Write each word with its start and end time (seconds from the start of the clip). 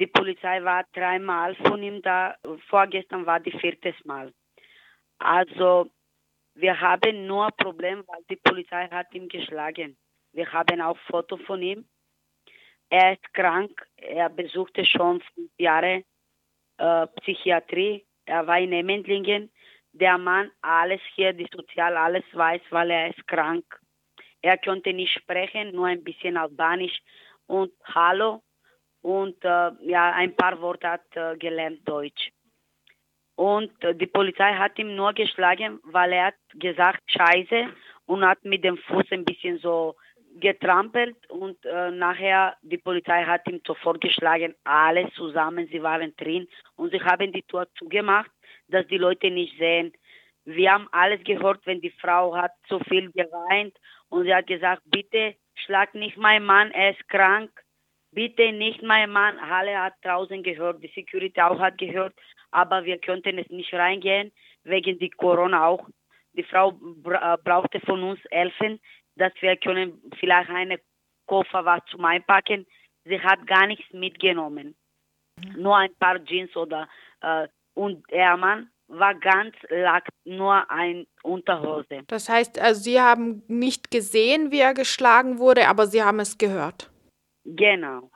Die 0.00 0.06
Polizei 0.08 0.62
war 0.64 0.84
dreimal 0.92 1.54
von 1.54 1.82
ihm 1.82 2.02
da. 2.02 2.36
Vorgestern 2.68 3.26
war 3.26 3.38
die 3.38 3.56
viertes 3.58 3.94
Mal. 4.04 4.32
Also 5.18 5.90
wir 6.54 6.80
haben 6.80 7.26
nur 7.26 7.46
ein 7.46 7.56
Problem, 7.56 8.04
weil 8.06 8.22
die 8.28 8.36
Polizei 8.36 8.88
hat 8.88 9.14
ihn 9.14 9.28
geschlagen. 9.28 9.96
Wir 10.32 10.52
haben 10.52 10.80
auch 10.80 10.98
Foto 11.10 11.36
von 11.36 11.62
ihm. 11.62 11.88
Er 12.90 13.12
ist 13.12 13.32
krank. 13.32 13.86
Er 13.96 14.28
besuchte 14.28 14.84
schon 14.84 15.20
fünf 15.20 15.50
Jahre 15.58 16.04
äh, 16.78 17.06
Psychiatrie. 17.20 18.04
Er 18.24 18.46
war 18.46 18.58
in 18.58 18.72
Emmendlingen. 18.72 19.50
Der 19.92 20.18
Mann 20.18 20.50
alles 20.60 21.00
hier, 21.14 21.32
die 21.32 21.48
Sozial, 21.52 21.96
alles 21.96 22.24
weiß, 22.32 22.62
weil 22.70 22.90
er 22.90 23.10
ist 23.10 23.26
krank. 23.28 23.64
Er 24.42 24.58
konnte 24.58 24.92
nicht 24.92 25.12
sprechen, 25.12 25.70
nur 25.72 25.86
ein 25.86 26.02
bisschen 26.02 26.36
Albanisch 26.36 27.00
und 27.46 27.72
Hallo 27.84 28.42
und 29.04 29.36
äh, 29.44 29.70
ja, 29.82 30.12
ein 30.12 30.34
paar 30.34 30.58
Worte 30.62 30.88
hat 30.88 31.14
äh, 31.14 31.36
gelernt 31.36 31.86
Deutsch. 31.86 32.32
Und 33.36 33.70
äh, 33.84 33.94
die 33.94 34.06
Polizei 34.06 34.54
hat 34.54 34.78
ihn 34.78 34.96
nur 34.96 35.12
geschlagen, 35.12 35.78
weil 35.82 36.12
er 36.14 36.26
hat 36.28 36.34
gesagt 36.54 37.02
Scheiße 37.06 37.68
und 38.06 38.24
hat 38.24 38.42
mit 38.46 38.64
dem 38.64 38.78
Fuß 38.78 39.04
ein 39.10 39.26
bisschen 39.26 39.58
so 39.58 39.94
getrampelt 40.40 41.18
und 41.28 41.62
äh, 41.66 41.90
nachher 41.90 42.56
die 42.62 42.78
Polizei 42.78 43.24
hat 43.24 43.46
ihm 43.46 43.60
sofort 43.66 44.00
geschlagen, 44.00 44.54
alles 44.64 45.12
zusammen, 45.12 45.68
sie 45.70 45.82
waren 45.82 46.16
drin 46.16 46.48
und 46.76 46.90
sie 46.90 47.00
haben 47.02 47.30
die 47.30 47.42
Tür 47.42 47.68
zugemacht, 47.78 48.30
dass 48.68 48.86
die 48.86 48.98
Leute 48.98 49.30
nicht 49.30 49.56
sehen. 49.58 49.92
Wir 50.46 50.72
haben 50.72 50.88
alles 50.92 51.22
gehört, 51.24 51.60
wenn 51.66 51.82
die 51.82 51.94
Frau 52.00 52.34
hat 52.34 52.52
so 52.68 52.78
viel 52.80 53.12
geweint 53.12 53.76
und 54.08 54.24
sie 54.24 54.34
hat 54.34 54.46
gesagt, 54.46 54.82
bitte 54.86 55.36
schlag 55.54 55.94
nicht 55.94 56.16
meinen 56.16 56.46
Mann, 56.46 56.70
er 56.70 56.92
ist 56.92 57.08
krank, 57.08 57.50
bitte 58.14 58.52
nicht 58.52 58.82
meinen 58.82 59.12
Mann. 59.12 59.40
Halle 59.40 59.78
hat 59.78 59.94
draußen 60.02 60.42
gehört, 60.42 60.82
die 60.82 60.92
Security 60.94 61.40
auch 61.40 61.58
hat 61.58 61.78
gehört, 61.78 62.14
aber 62.50 62.84
wir 62.84 62.98
könnten 62.98 63.38
es 63.38 63.48
nicht 63.50 63.72
reingehen, 63.74 64.32
wegen 64.64 64.98
die 64.98 65.10
Corona 65.10 65.66
auch. 65.66 65.88
Die 66.32 66.44
Frau 66.44 66.72
bra 66.72 67.36
brauchte 67.36 67.80
von 67.80 68.02
uns 68.02 68.20
helfen, 68.30 68.80
dass 69.16 69.32
wir 69.40 69.56
können 69.56 70.00
vielleicht 70.18 70.50
eine 70.50 70.80
Koffer 71.26 71.64
was 71.64 71.80
zum 71.90 72.04
Einpacken. 72.04 72.66
Sie 73.04 73.20
hat 73.20 73.46
gar 73.46 73.66
nichts 73.66 73.92
mitgenommen. 73.92 74.74
Nur 75.56 75.76
ein 75.76 75.94
paar 75.98 76.24
Jeans 76.24 76.54
oder 76.56 76.88
äh, 77.20 77.48
und 77.74 78.08
der 78.10 78.36
Mann 78.36 78.70
war 78.88 79.14
ganz 79.14 79.54
lag 79.68 80.04
nur 80.24 80.70
ein 80.70 81.06
Unterhose. 81.22 82.02
Das 82.06 82.28
heißt, 82.28 82.58
also 82.60 82.80
Sie 82.80 83.00
haben 83.00 83.42
nicht 83.48 83.90
gesehen, 83.90 84.50
wie 84.52 84.60
er 84.60 84.74
geschlagen 84.74 85.38
wurde, 85.38 85.68
aber 85.68 85.86
Sie 85.86 86.02
haben 86.02 86.20
es 86.20 86.38
gehört. 86.38 86.90
Genau. 87.44 88.10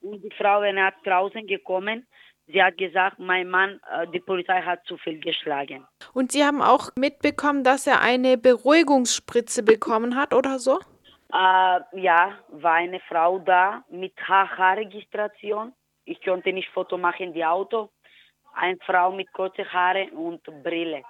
Und 0.00 0.22
die 0.22 0.30
Frau 0.36 0.62
ist 0.62 0.76
draußen 1.04 1.46
gekommen. 1.46 2.06
Sie 2.46 2.62
hat 2.62 2.78
gesagt, 2.78 3.18
mein 3.18 3.48
Mann, 3.48 3.80
äh, 3.92 4.06
die 4.08 4.20
Polizei 4.20 4.62
hat 4.62 4.84
zu 4.86 4.96
viel 4.96 5.20
geschlagen. 5.20 5.86
Und 6.14 6.32
Sie 6.32 6.44
haben 6.44 6.62
auch 6.62 6.90
mitbekommen, 6.96 7.62
dass 7.62 7.86
er 7.86 8.00
eine 8.00 8.38
Beruhigungsspritze 8.38 9.62
bekommen 9.62 10.16
hat 10.16 10.32
oder 10.32 10.58
so? 10.58 10.78
Äh, 11.30 11.80
ja, 12.00 12.38
war 12.48 12.74
eine 12.74 13.00
Frau 13.00 13.38
da 13.38 13.84
mit 13.90 14.14
HH-Registration. 14.16 15.74
Ich 16.06 16.22
konnte 16.24 16.52
nicht 16.52 16.70
Foto 16.70 16.96
machen, 16.96 17.34
die 17.34 17.44
Auto. 17.44 17.90
Eine 18.54 18.78
Frau 18.78 19.12
mit 19.12 19.30
kurzen 19.32 19.70
Haare 19.70 20.08
und 20.12 20.42
Brille. 20.62 21.02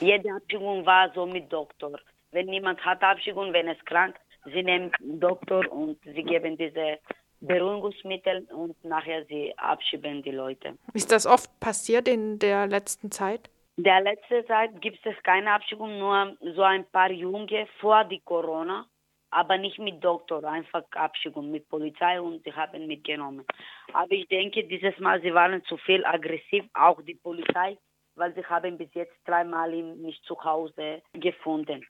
Jede 0.00 0.34
Abschiebung 0.34 0.84
war 0.84 1.10
so 1.14 1.24
mit 1.24 1.50
Doktor. 1.50 1.98
Wenn 2.30 2.46
niemand 2.46 2.84
hat 2.84 3.02
Abschiebung, 3.02 3.54
wenn 3.54 3.68
es 3.68 3.82
krank, 3.86 4.16
sie 4.44 4.62
nehmen 4.62 4.92
Doktor 5.00 5.70
und 5.70 5.98
sie 6.04 6.22
geben 6.22 6.56
diese 6.56 6.98
Beruhigungsmittel 7.40 8.46
und 8.54 8.82
nachher 8.84 9.24
sie 9.26 9.52
abschieben 9.56 10.22
die 10.22 10.30
Leute. 10.30 10.78
Ist 10.94 11.10
das 11.10 11.26
oft 11.26 11.50
passiert 11.60 12.08
in 12.08 12.38
der 12.38 12.66
letzten 12.66 13.10
Zeit? 13.10 13.50
In 13.76 13.84
der 13.84 14.00
letzten 14.02 14.46
Zeit 14.46 14.80
gibt 14.80 15.04
es 15.04 15.20
keine 15.22 15.52
Abschiebung, 15.52 15.98
nur 15.98 16.36
so 16.54 16.62
ein 16.62 16.84
paar 16.90 17.10
Junge 17.10 17.66
vor 17.80 18.04
die 18.04 18.20
Corona, 18.20 18.86
aber 19.30 19.56
nicht 19.56 19.78
mit 19.78 20.04
Doktor, 20.04 20.44
einfach 20.44 20.84
Abschiebung 20.92 21.50
mit 21.50 21.68
Polizei 21.68 22.20
und 22.20 22.44
sie 22.44 22.52
haben 22.52 22.86
mitgenommen. 22.86 23.44
Aber 23.92 24.12
ich 24.12 24.28
denke, 24.28 24.64
dieses 24.64 24.96
Mal 24.98 25.20
sie 25.22 25.34
waren 25.34 25.64
zu 25.64 25.76
viel 25.78 26.04
aggressiv, 26.04 26.64
auch 26.74 27.00
die 27.02 27.14
Polizei, 27.14 27.78
weil 28.14 28.34
sie 28.34 28.44
haben 28.44 28.76
bis 28.76 28.92
jetzt 28.94 29.16
dreimal 29.24 29.72
ihn 29.72 30.02
nicht 30.02 30.22
zu 30.24 30.36
Hause 30.44 31.02
gefunden. 31.14 31.84